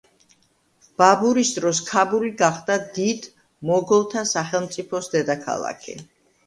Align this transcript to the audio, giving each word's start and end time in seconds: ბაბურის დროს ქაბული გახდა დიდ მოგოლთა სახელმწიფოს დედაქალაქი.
ბაბურის 1.01 1.51
დროს 1.57 1.81
ქაბული 1.91 2.31
გახდა 2.41 2.79
დიდ 2.97 3.31
მოგოლთა 3.73 4.29
სახელმწიფოს 4.35 5.17
დედაქალაქი. 5.19 6.01